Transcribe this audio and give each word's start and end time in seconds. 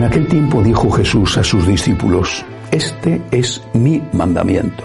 En 0.00 0.06
aquel 0.06 0.28
tiempo 0.28 0.62
dijo 0.62 0.90
Jesús 0.90 1.36
a 1.36 1.44
sus 1.44 1.66
discípulos, 1.66 2.42
Este 2.72 3.20
es 3.30 3.62
mi 3.74 4.02
mandamiento, 4.14 4.82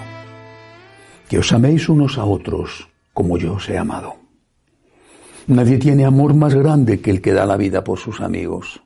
que 1.30 1.40
os 1.40 1.54
améis 1.54 1.88
unos 1.88 2.18
a 2.18 2.26
otros 2.26 2.90
como 3.14 3.38
yo 3.38 3.54
os 3.54 3.70
he 3.70 3.78
amado. 3.78 4.18
Nadie 5.48 5.78
tiene 5.78 6.04
amor 6.04 6.34
más 6.34 6.54
grande 6.54 7.00
que 7.00 7.12
el 7.12 7.22
que 7.22 7.32
da 7.32 7.46
la 7.46 7.56
vida 7.56 7.82
por 7.82 7.98
sus 7.98 8.20
amigos. 8.20 8.84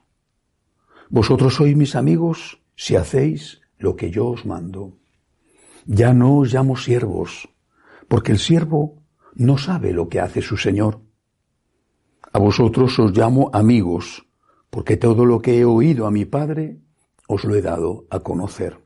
Vosotros 1.09 1.55
sois 1.55 1.75
mis 1.75 1.95
amigos 1.95 2.61
si 2.75 2.95
hacéis 2.95 3.61
lo 3.79 3.95
que 3.95 4.11
yo 4.11 4.27
os 4.27 4.45
mando. 4.45 4.99
Ya 5.87 6.13
no 6.13 6.37
os 6.37 6.53
llamo 6.53 6.77
siervos, 6.77 7.49
porque 8.07 8.33
el 8.33 8.37
siervo 8.37 9.01
no 9.33 9.57
sabe 9.57 9.93
lo 9.93 10.09
que 10.09 10.19
hace 10.19 10.43
su 10.43 10.57
Señor. 10.57 11.01
A 12.31 12.37
vosotros 12.37 12.99
os 12.99 13.17
llamo 13.17 13.49
amigos, 13.51 14.28
porque 14.69 14.97
todo 14.97 15.25
lo 15.25 15.41
que 15.41 15.59
he 15.59 15.65
oído 15.65 16.05
a 16.05 16.11
mi 16.11 16.25
Padre 16.25 16.79
os 17.27 17.43
lo 17.43 17.55
he 17.55 17.61
dado 17.61 18.05
a 18.09 18.19
conocer. 18.19 18.79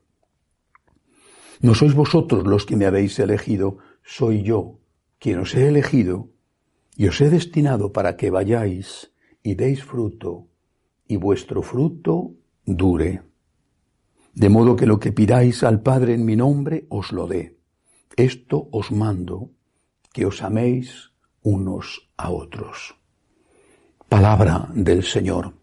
No 1.62 1.76
sois 1.76 1.94
vosotros 1.94 2.46
los 2.46 2.66
que 2.66 2.76
me 2.76 2.86
habéis 2.86 3.20
elegido, 3.20 3.78
soy 4.04 4.44
yo 4.44 4.80
quien 5.18 5.40
os 5.40 5.56
he 5.56 5.68
elegido 5.68 6.28
y 6.98 7.08
os 7.08 7.22
he 7.22 7.30
destinado 7.30 7.94
para 7.94 8.18
que 8.18 8.30
vayáis 8.30 9.12
y 9.42 9.56
deis 9.56 9.84
fruto, 9.84 10.48
y 11.08 11.16
vuestro 11.16 11.62
fruto 11.62 12.36
dure. 12.66 13.24
De 14.34 14.50
modo 14.50 14.76
que 14.76 14.86
lo 14.86 15.00
que 15.00 15.12
pidáis 15.12 15.64
al 15.64 15.82
Padre 15.82 16.14
en 16.14 16.26
mi 16.26 16.36
nombre 16.36 16.86
os 16.90 17.12
lo 17.12 17.28
dé. 17.28 17.58
Esto 18.18 18.68
os 18.72 18.92
mando, 18.92 19.52
que 20.12 20.26
os 20.26 20.44
améis 20.44 21.12
unos 21.42 22.10
a 22.18 22.30
otros. 22.30 22.96
Palabra 24.10 24.70
del 24.74 25.04
Señor. 25.04 25.63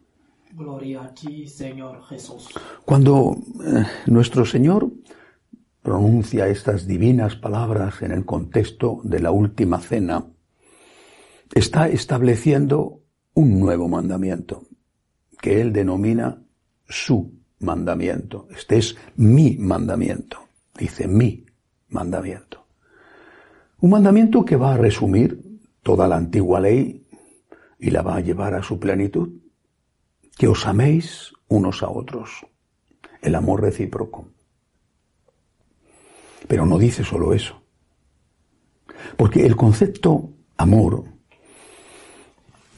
Gloria 0.53 1.03
a 1.03 1.15
ti, 1.15 1.47
Señor 1.47 2.03
Jesús. 2.05 2.49
Cuando 2.85 3.37
eh, 3.65 3.85
nuestro 4.07 4.45
Señor 4.45 4.91
pronuncia 5.83 6.49
estas 6.49 6.87
divinas 6.87 7.37
palabras 7.37 8.03
en 8.03 8.13
el 8.13 8.25
contexto 8.25 9.01
de 9.05 9.21
la 9.21 9.31
última 9.31 9.81
cena, 9.81 10.27
está 11.55 11.89
estableciendo 11.89 13.01
un 13.35 13.59
nuevo 13.61 13.89
mandamiento 13.89 14.65
que 15.41 15.61
él 15.61 15.73
denomina 15.73 16.43
su 16.89 17.33
mandamiento. 17.61 18.49
Este 18.51 18.79
es 18.79 18.97
mi 19.17 19.57
mandamiento. 19.57 20.39
Dice 20.77 21.09
mi 21.09 21.47
mandamiento. 21.89 22.67
Un 23.81 23.91
mandamiento 23.91 24.45
que 24.45 24.57
va 24.57 24.75
a 24.75 24.77
resumir 24.77 25.41
toda 25.83 26.07
la 26.07 26.17
antigua 26.17 26.61
ley 26.61 27.07
y 27.79 27.91
la 27.91 28.03
va 28.03 28.17
a 28.17 28.21
llevar 28.21 28.55
a 28.55 28.63
su 28.63 28.79
plenitud. 28.79 29.40
Que 30.37 30.49
os 30.49 30.67
améis 30.67 31.33
unos 31.49 31.83
a 31.83 31.91
otros. 31.91 32.47
El 33.23 33.35
amor 33.35 33.63
recíproco. 33.63 34.29
Pero 36.49 36.67
no 36.67 36.79
dice 36.79 37.05
solo 37.05 37.35
eso. 37.35 37.63
Porque 39.17 39.45
el 39.47 39.57
concepto 39.57 40.31
amor 40.57 41.05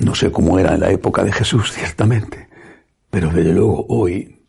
no 0.03 0.15
sé 0.15 0.33
cómo 0.33 0.59
era 0.59 0.75
en 0.75 0.81
la 0.81 0.91
época 0.91 1.23
de 1.25 1.33
Jesús, 1.33 1.73
ciertamente, 1.73 2.49
pero 3.11 3.31
desde 3.31 3.53
luego 3.53 3.87
hoy 3.89 4.45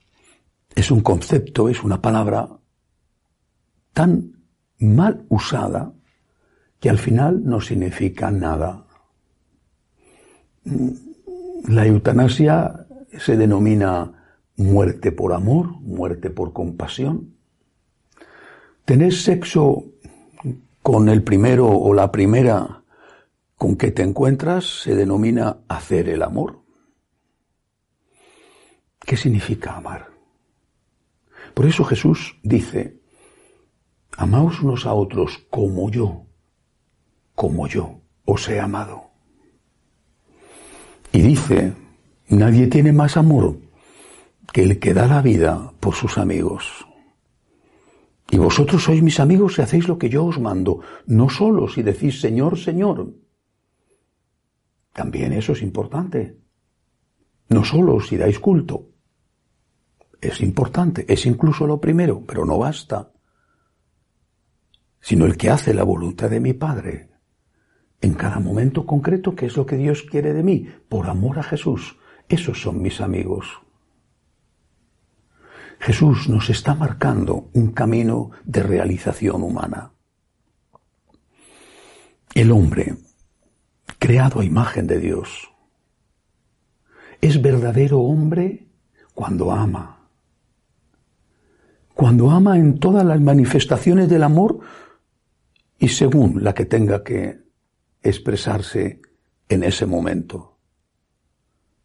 es 0.75 0.89
un 0.91 1.01
concepto, 1.01 1.69
es 1.69 1.83
una 1.83 2.01
palabra 2.01 2.49
tan 3.93 4.43
mal 4.79 5.25
usada 5.29 5.93
que 6.79 6.89
al 6.89 6.97
final 6.97 7.45
no 7.45 7.61
significa 7.61 8.31
nada. 8.31 8.85
La 11.67 11.85
eutanasia 11.85 12.82
se 13.19 13.37
denomina 13.37 14.23
muerte 14.55 15.11
por 15.11 15.33
amor, 15.33 15.79
muerte 15.81 16.29
por 16.29 16.53
compasión. 16.53 17.35
Tener 18.85 19.13
sexo 19.13 19.85
con 20.81 21.09
el 21.09 21.23
primero 21.23 21.67
o 21.67 21.93
la 21.93 22.11
primera 22.11 22.83
con 23.55 23.77
que 23.77 23.91
te 23.91 24.03
encuentras 24.03 24.81
se 24.81 24.95
denomina 24.95 25.59
hacer 25.67 26.09
el 26.09 26.21
amor. 26.21 26.59
¿Qué 28.99 29.15
significa 29.15 29.77
amar? 29.77 30.09
Por 31.53 31.65
eso 31.65 31.83
Jesús 31.83 32.37
dice, 32.43 32.99
amaos 34.17 34.61
unos 34.61 34.85
a 34.85 34.93
otros 34.93 35.45
como 35.49 35.89
yo, 35.89 36.25
como 37.35 37.67
yo 37.67 38.01
os 38.25 38.49
he 38.49 38.59
amado. 38.59 39.11
Y 41.11 41.21
dice, 41.21 41.73
nadie 42.29 42.67
tiene 42.67 42.91
más 42.91 43.17
amor 43.17 43.57
que 44.51 44.63
el 44.63 44.79
que 44.79 44.93
da 44.93 45.07
la 45.07 45.21
vida 45.21 45.73
por 45.79 45.95
sus 45.95 46.17
amigos. 46.17 46.85
Y 48.29 48.37
vosotros 48.37 48.83
sois 48.83 49.01
mis 49.01 49.19
amigos 49.19 49.55
si 49.55 49.61
hacéis 49.61 49.87
lo 49.87 49.97
que 49.97 50.09
yo 50.09 50.25
os 50.25 50.39
mando, 50.39 50.79
no 51.05 51.29
solo 51.29 51.67
si 51.67 51.83
decís 51.83 52.19
Señor, 52.19 52.57
Señor, 52.57 53.13
también 54.93 55.33
eso 55.33 55.53
es 55.53 55.61
importante. 55.61 56.37
No 57.49 57.63
solo 57.63 57.99
si 57.99 58.17
dais 58.17 58.39
culto. 58.39 58.89
Es 60.21 60.39
importante, 60.41 61.05
es 61.11 61.25
incluso 61.25 61.67
lo 61.67 61.81
primero, 61.81 62.23
pero 62.25 62.45
no 62.45 62.57
basta. 62.57 63.11
Sino 65.01 65.25
el 65.25 65.35
que 65.35 65.49
hace 65.49 65.73
la 65.73 65.83
voluntad 65.83 66.29
de 66.29 66.39
mi 66.39 66.53
Padre 66.53 67.09
en 67.99 68.13
cada 68.13 68.39
momento 68.39 68.85
concreto, 68.85 69.33
que 69.33 69.45
es 69.45 69.55
lo 69.55 69.65
que 69.65 69.77
Dios 69.77 70.03
quiere 70.03 70.33
de 70.33 70.43
mí, 70.43 70.67
por 70.89 71.09
amor 71.09 71.39
a 71.39 71.43
Jesús. 71.43 71.97
Esos 72.33 72.59
son 72.59 72.81
mis 72.81 72.99
amigos. 72.99 73.45
Jesús 75.79 76.27
nos 76.29 76.49
está 76.49 76.73
marcando 76.73 77.51
un 77.53 77.73
camino 77.73 78.31
de 78.43 78.63
realización 78.63 79.43
humana. 79.43 79.91
El 82.33 82.51
hombre 82.51 82.97
creado 83.99 84.39
a 84.39 84.45
imagen 84.45 84.87
de 84.87 84.97
Dios. 84.97 85.51
Es 87.21 87.39
verdadero 87.39 87.99
hombre 87.99 88.65
cuando 89.13 89.51
ama. 89.51 90.09
Cuando 91.93 92.31
ama 92.31 92.57
en 92.57 92.79
todas 92.79 93.05
las 93.05 93.21
manifestaciones 93.21 94.09
del 94.09 94.23
amor 94.23 94.59
y 95.77 95.89
según 95.89 96.43
la 96.43 96.55
que 96.55 96.65
tenga 96.65 97.03
que 97.03 97.43
expresarse 98.01 99.01
en 99.49 99.63
ese 99.63 99.85
momento. 99.85 100.52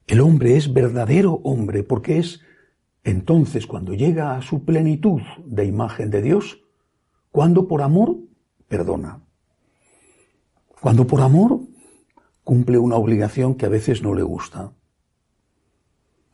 El 0.09 0.21
hombre 0.21 0.57
es 0.57 0.73
verdadero 0.73 1.35
hombre 1.45 1.83
porque 1.85 2.19
es 2.19 2.41
entonces 3.05 3.67
cuando 3.67 3.93
llega 3.93 4.37
a 4.37 4.43
su 4.43 4.65
plenitud 4.65 5.21
de 5.45 5.67
imagen 5.67 6.11
de 6.11 6.23
Dios, 6.23 6.63
cuando 7.31 7.69
por 7.69 7.83
amor 7.83 8.17
perdona. 8.69 9.23
Cuando 10.81 11.07
por 11.07 11.21
amor 11.21 11.61
cumple 12.43 12.79
una 12.79 12.97
obligación 12.97 13.55
que 13.55 13.67
a 13.67 13.69
veces 13.69 14.03
no 14.03 14.15
le 14.15 14.23
gusta. 14.23 14.73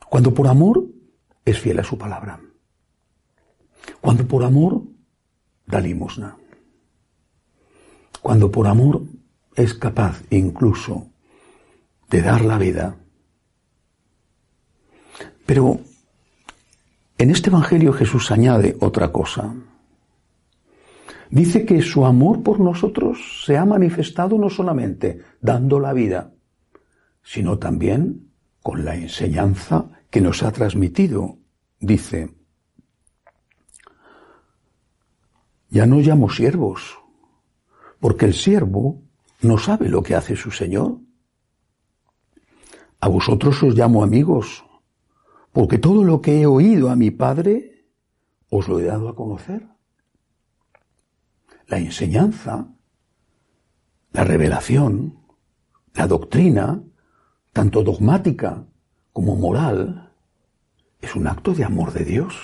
Cuando 0.08 0.32
por 0.32 0.46
amor 0.46 0.86
es 1.44 1.58
fiel 1.58 1.80
a 1.80 1.84
su 1.84 1.98
palabra. 1.98 2.40
Cuando 4.00 4.26
por 4.28 4.44
amor 4.44 4.84
da 5.66 5.80
limosna. 5.80 6.36
Cuando 8.22 8.52
por 8.52 8.68
amor 8.68 9.02
es 9.56 9.74
capaz 9.74 10.22
incluso 10.30 11.08
de 12.08 12.22
dar 12.22 12.44
la 12.44 12.58
vida. 12.58 13.03
Pero 15.46 15.80
en 17.18 17.30
este 17.30 17.50
Evangelio 17.50 17.92
Jesús 17.92 18.30
añade 18.30 18.76
otra 18.80 19.12
cosa 19.12 19.54
dice 21.34 21.64
que 21.64 21.82
su 21.82 22.06
amor 22.06 22.44
por 22.44 22.60
nosotros 22.60 23.42
se 23.44 23.56
ha 23.56 23.64
manifestado 23.64 24.38
no 24.38 24.48
solamente 24.48 25.20
dando 25.40 25.80
la 25.80 25.92
vida, 25.92 26.32
sino 27.24 27.58
también 27.58 28.30
con 28.62 28.84
la 28.84 28.94
enseñanza 28.94 29.90
que 30.10 30.20
nos 30.20 30.44
ha 30.44 30.52
transmitido. 30.52 31.38
Dice, 31.80 32.32
ya 35.70 35.86
no 35.86 35.98
llamo 35.98 36.30
siervos, 36.30 36.98
porque 37.98 38.26
el 38.26 38.34
siervo 38.34 39.02
no 39.42 39.58
sabe 39.58 39.88
lo 39.88 40.04
que 40.04 40.14
hace 40.14 40.36
su 40.36 40.52
Señor. 40.52 40.98
A 43.00 43.08
vosotros 43.08 43.60
os 43.62 43.74
llamo 43.74 44.02
amigos, 44.02 44.63
porque 45.54 45.78
todo 45.78 46.02
lo 46.02 46.20
que 46.20 46.40
he 46.40 46.46
oído 46.46 46.90
a 46.90 46.96
mi 46.96 47.12
Padre 47.12 47.86
os 48.50 48.66
lo 48.66 48.80
he 48.80 48.82
dado 48.82 49.08
a 49.08 49.14
conocer. 49.14 49.68
La 51.68 51.78
enseñanza, 51.78 52.66
la 54.12 54.24
revelación, 54.24 55.20
la 55.94 56.08
doctrina, 56.08 56.82
tanto 57.52 57.84
dogmática 57.84 58.66
como 59.12 59.36
moral, 59.36 60.12
es 61.00 61.14
un 61.14 61.28
acto 61.28 61.54
de 61.54 61.62
amor 61.62 61.92
de 61.92 62.04
Dios. 62.04 62.34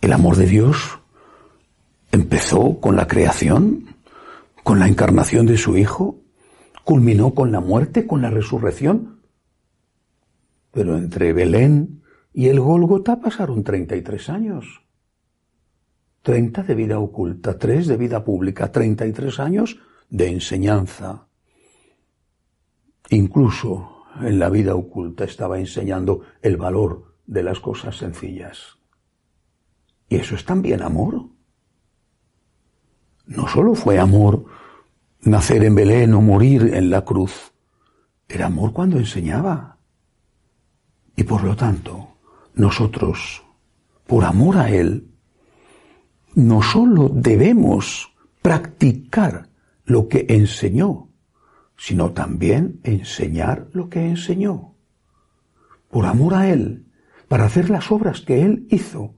El 0.00 0.12
amor 0.12 0.34
de 0.34 0.46
Dios 0.46 0.98
empezó 2.10 2.80
con 2.80 2.96
la 2.96 3.06
creación, 3.06 3.94
con 4.64 4.80
la 4.80 4.88
encarnación 4.88 5.46
de 5.46 5.58
su 5.58 5.76
Hijo, 5.76 6.18
culminó 6.82 7.34
con 7.34 7.52
la 7.52 7.60
muerte, 7.60 8.08
con 8.08 8.20
la 8.20 8.30
resurrección. 8.30 9.13
Pero 10.74 10.98
entre 10.98 11.32
Belén 11.32 12.02
y 12.32 12.48
el 12.48 12.58
Gólgota 12.60 13.20
pasaron 13.20 13.62
33 13.62 14.28
años. 14.28 14.82
30 16.22 16.64
de 16.64 16.74
vida 16.74 16.98
oculta, 16.98 17.56
3 17.56 17.86
de 17.86 17.96
vida 17.96 18.24
pública, 18.24 18.72
33 18.72 19.38
años 19.40 19.78
de 20.10 20.28
enseñanza. 20.28 21.28
Incluso 23.10 24.04
en 24.20 24.38
la 24.38 24.50
vida 24.50 24.74
oculta 24.74 25.24
estaba 25.24 25.58
enseñando 25.58 26.22
el 26.42 26.56
valor 26.56 27.14
de 27.26 27.42
las 27.44 27.60
cosas 27.60 27.96
sencillas. 27.96 28.78
Y 30.08 30.16
eso 30.16 30.34
es 30.34 30.44
también 30.44 30.82
amor. 30.82 31.28
No 33.26 33.46
solo 33.46 33.74
fue 33.74 33.98
amor 33.98 34.46
nacer 35.20 35.62
en 35.62 35.74
Belén 35.74 36.14
o 36.14 36.20
morir 36.20 36.74
en 36.74 36.90
la 36.90 37.04
cruz, 37.04 37.52
era 38.28 38.46
amor 38.46 38.72
cuando 38.72 38.98
enseñaba. 38.98 39.73
Y 41.16 41.24
por 41.24 41.44
lo 41.44 41.54
tanto, 41.54 42.16
nosotros, 42.54 43.42
por 44.06 44.24
amor 44.24 44.58
a 44.58 44.70
Él, 44.70 45.08
no 46.34 46.62
solo 46.62 47.08
debemos 47.08 48.12
practicar 48.42 49.48
lo 49.84 50.08
que 50.08 50.26
enseñó, 50.28 51.08
sino 51.76 52.12
también 52.12 52.80
enseñar 52.82 53.68
lo 53.72 53.88
que 53.88 54.06
enseñó. 54.06 54.74
Por 55.90 56.06
amor 56.06 56.34
a 56.34 56.48
Él, 56.50 56.86
para 57.28 57.44
hacer 57.44 57.70
las 57.70 57.90
obras 57.92 58.20
que 58.20 58.42
Él 58.42 58.66
hizo, 58.70 59.14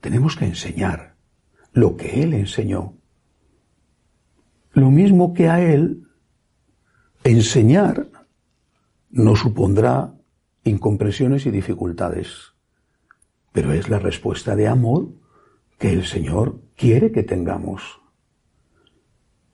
tenemos 0.00 0.36
que 0.36 0.44
enseñar 0.44 1.16
lo 1.72 1.96
que 1.96 2.22
Él 2.22 2.34
enseñó. 2.34 2.94
Lo 4.72 4.90
mismo 4.90 5.32
que 5.32 5.48
a 5.48 5.60
Él, 5.60 6.08
enseñar 7.22 8.08
no 9.10 9.36
supondrá 9.36 10.14
incomprensiones 10.64 11.46
y 11.46 11.50
dificultades, 11.50 12.54
pero 13.52 13.72
es 13.72 13.88
la 13.88 13.98
respuesta 13.98 14.56
de 14.56 14.66
amor 14.66 15.08
que 15.78 15.92
el 15.92 16.04
Señor 16.06 16.60
quiere 16.76 17.12
que 17.12 17.22
tengamos. 17.22 18.00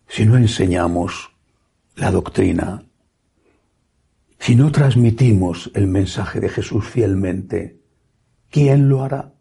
Si 0.09 0.25
no 0.25 0.37
enseñamos 0.37 1.31
la 1.97 2.11
doctrina, 2.11 2.85
si 4.39 4.57
no 4.57 4.73
transmitimos 4.73 5.71
el 5.75 5.87
mensaje 5.87 6.41
de 6.41 6.49
Jesús 6.49 6.87
fielmente, 6.89 7.81
¿quién 8.49 8.89
lo 8.89 9.03
hará? 9.03 9.35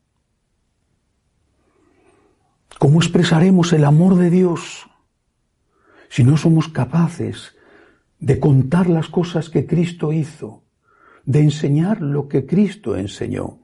¿Cómo 2.79 2.99
expresaremos 2.99 3.73
el 3.73 3.85
amor 3.85 4.15
de 4.15 4.29
Dios 4.29 4.89
si 6.09 6.23
no 6.23 6.37
somos 6.37 6.67
capaces 6.67 7.55
de 8.19 8.39
contar 8.39 8.89
las 8.89 9.07
cosas 9.07 9.49
que 9.49 9.65
Cristo 9.65 10.11
hizo, 10.11 10.63
de 11.29 11.41
enseñar 11.41 12.01
lo 12.01 12.27
que 12.27 12.45
Cristo 12.45 12.97
enseñó? 12.97 13.59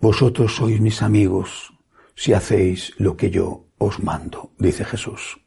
Vosotros 0.00 0.54
sois 0.54 0.78
mis 0.80 1.00
amigos 1.00 1.72
si 2.14 2.34
hacéis 2.34 2.92
lo 2.98 3.16
que 3.16 3.30
yo 3.30 3.64
os 3.78 4.02
mando, 4.02 4.52
dice 4.58 4.84
Jesús, 4.84 5.40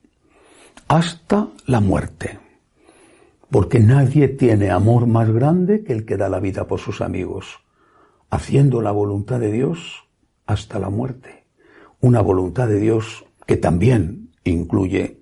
hasta 0.88 1.50
la 1.68 1.80
muerte, 1.80 2.40
porque 3.52 3.80
nadie 3.80 4.28
tiene 4.28 4.72
amor 4.72 5.06
más 5.06 5.30
grande 5.30 5.84
que 5.84 5.94
el 5.94 6.06
que 6.06 6.18
da 6.18 6.30
la 6.30 6.40
vida 6.40 6.66
por 6.66 6.80
sus 6.80 7.02
amigos, 7.02 7.60
haciendo 8.30 8.82
la 8.82 8.92
voluntad 8.92 9.40
de 9.40 9.52
Dios 9.52 10.08
hasta 10.48 10.80
la 10.80 10.90
muerte 10.90 11.42
una 12.02 12.22
voluntad 12.22 12.68
de 12.68 12.80
Dios 12.80 13.26
que 13.46 13.58
también 13.58 14.32
incluye 14.44 15.22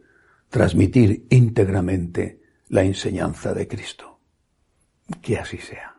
transmitir 0.49 1.27
íntegramente 1.29 2.41
la 2.69 2.83
enseñanza 2.83 3.53
de 3.53 3.67
Cristo. 3.67 4.18
Que 5.21 5.37
así 5.37 5.57
sea. 5.57 5.98